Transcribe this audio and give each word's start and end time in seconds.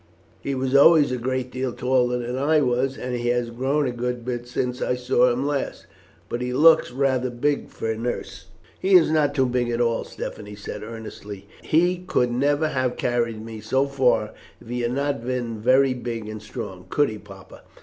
He 0.41 0.55
was 0.55 0.75
always 0.75 1.11
a 1.11 1.17
great 1.17 1.51
deal 1.51 1.73
taller 1.73 2.17
than 2.25 2.35
I 2.35 2.59
was, 2.61 2.97
and 2.97 3.15
he 3.15 3.27
has 3.27 3.51
grown 3.51 3.85
a 3.85 3.91
good 3.91 4.25
bit 4.25 4.47
since 4.47 4.81
I 4.81 4.95
saw 4.95 5.31
him 5.31 5.45
last. 5.45 5.85
But 6.27 6.41
he 6.41 6.53
looks 6.53 6.89
rather 6.91 7.29
big 7.29 7.69
for 7.69 7.91
a 7.91 7.95
nurse." 7.95 8.47
"He 8.79 8.95
is 8.95 9.11
not 9.11 9.35
too 9.35 9.45
big 9.45 9.69
at 9.69 9.79
all," 9.79 10.03
Stephanie 10.03 10.55
said 10.55 10.81
earnestly. 10.81 11.47
"He 11.61 11.97
could 11.99 12.31
never 12.31 12.69
have 12.69 12.97
carried 12.97 13.45
me 13.45 13.59
so 13.61 13.85
far 13.85 14.31
if 14.59 14.69
he 14.69 14.81
had 14.81 14.93
not 14.93 15.23
been 15.23 15.59
very 15.59 15.93
big 15.93 16.27
and 16.27 16.41
strong. 16.41 16.87
Could 16.89 17.09
he, 17.09 17.19
papa?" 17.19 17.61